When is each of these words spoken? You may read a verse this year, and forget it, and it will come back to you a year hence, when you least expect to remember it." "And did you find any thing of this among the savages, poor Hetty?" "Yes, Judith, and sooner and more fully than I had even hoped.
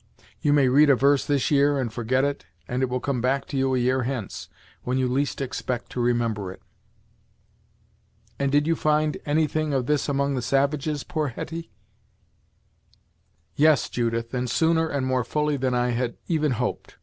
You 0.41 0.51
may 0.51 0.67
read 0.67 0.89
a 0.89 0.95
verse 0.95 1.27
this 1.27 1.51
year, 1.51 1.77
and 1.79 1.93
forget 1.93 2.23
it, 2.25 2.47
and 2.67 2.81
it 2.81 2.89
will 2.89 2.99
come 2.99 3.21
back 3.21 3.45
to 3.49 3.55
you 3.55 3.75
a 3.75 3.77
year 3.77 4.01
hence, 4.01 4.49
when 4.81 4.97
you 4.97 5.07
least 5.07 5.41
expect 5.41 5.91
to 5.91 5.99
remember 6.01 6.51
it." 6.51 6.63
"And 8.39 8.51
did 8.51 8.65
you 8.65 8.75
find 8.75 9.17
any 9.27 9.45
thing 9.45 9.75
of 9.75 9.85
this 9.85 10.09
among 10.09 10.33
the 10.33 10.41
savages, 10.41 11.03
poor 11.03 11.27
Hetty?" 11.27 11.69
"Yes, 13.55 13.89
Judith, 13.89 14.33
and 14.33 14.49
sooner 14.49 14.87
and 14.89 15.05
more 15.05 15.23
fully 15.23 15.55
than 15.55 15.75
I 15.75 15.89
had 15.91 16.17
even 16.27 16.53
hoped. 16.53 16.97